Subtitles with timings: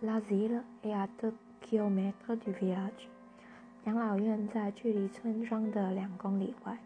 [0.00, 3.08] La ville est à deux kilomètres du village。
[3.84, 6.78] 养老院在距离村庄的两公里外。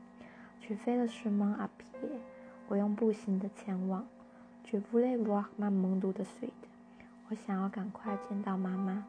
[0.62, 2.09] Je fais le chemin à pied。
[2.69, 4.06] 我用步行的前往。
[4.64, 6.53] Je voulais voir maman tout de suite。
[7.29, 9.04] 我想要赶快见到妈妈。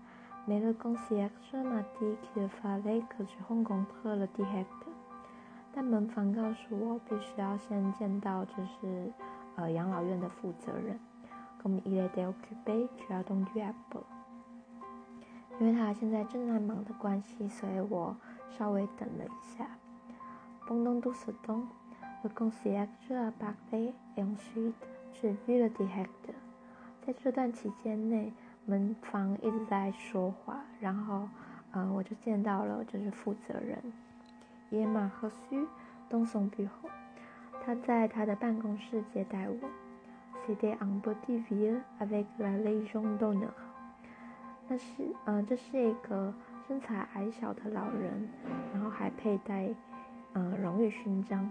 [0.50, 4.92] Mais le concierge m'a dit qu'il fallait que je rencontre le directeur。
[5.74, 9.14] 但门房告诉我，必须要先见到就是
[9.56, 11.00] 呃养老院的负责人。
[11.64, 14.02] Comme il était occupé, j'ai attendu un peu。
[15.60, 18.18] 因为他现在正在忙的关系，所以我
[18.50, 19.66] 稍微等了一下。
[20.68, 21.64] Pendant tout ce temps,
[22.24, 24.74] le concierge a parlé et ensuite
[25.14, 26.36] j'ai vu le directeur。
[27.06, 28.34] 在这段期间内，
[28.66, 31.30] 门房一直在说话，然后
[31.72, 33.82] 嗯，我就见到了就是负责人。
[34.72, 35.68] Il m'a reçu
[36.10, 36.90] dans son bureau。
[37.64, 39.70] 他在他的办公室接待我。
[40.46, 43.54] C'était un petit vieux avec la Légion d'honneur。
[44.68, 46.34] 那是，嗯，这是一个
[46.68, 48.28] 身材矮小的老人，
[48.74, 49.74] 然后还佩戴，
[50.34, 51.50] 嗯，荣誉勋章。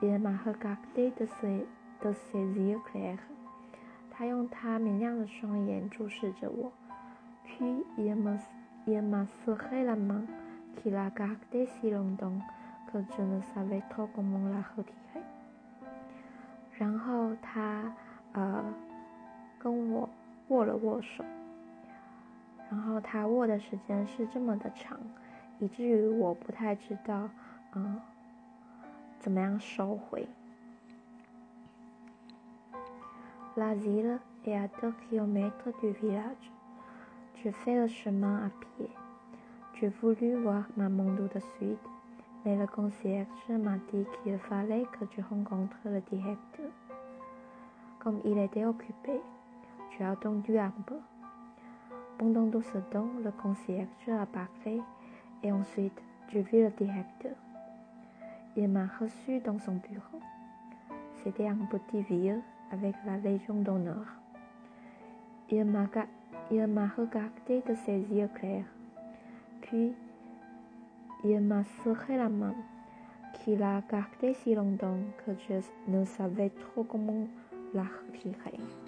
[0.00, 1.64] Il m'a regardé de ses
[2.02, 3.18] de ses yeux clairs。
[4.10, 6.72] 他用他明亮的双眼注视着我。
[7.46, 8.36] Puis il m'a
[8.86, 10.24] il m'a serré la main
[10.76, 12.42] qu'il a gardée si longtemps
[12.92, 15.22] que je ne savais trop comment la retirer。
[16.76, 17.92] 然后他。
[18.34, 18.64] 呃，
[19.58, 20.08] 跟我
[20.48, 21.24] 握了握手，
[22.70, 24.98] 然后他握的时间是这么的长，
[25.58, 27.28] 以至于我不太知道，
[27.74, 28.00] 嗯，
[29.18, 30.28] 怎么样收回。
[33.56, 36.50] La ville est à deux kilomètres du village.
[37.36, 38.90] Je fais le chemin à pied.
[39.74, 41.78] J'ai voulu voir maman tout de suite,
[42.44, 46.70] mais le concierge m'a dit qu'il fallait que je rencontre le directeur.
[48.04, 49.18] Comme il était occupé,
[49.96, 50.98] j'ai attendu un peu.
[52.18, 54.82] Pendant tout ce temps, le concierge a parlé
[55.42, 57.32] et ensuite j'ai vu le directeur.
[58.58, 60.20] Il m'a reçu dans son bureau.
[61.22, 64.04] C'était un petit vieux avec la Légion d'honneur.
[65.50, 65.86] Il m'a,
[66.50, 68.66] il m'a regardé de ses yeux clairs.
[69.62, 69.94] Puis,
[71.24, 72.54] il m'a serré la main,
[73.32, 75.54] qu'il a gardée si longtemps que je
[75.90, 77.26] ne savais trop comment
[77.74, 77.90] 拉
[78.44, 78.83] 黑。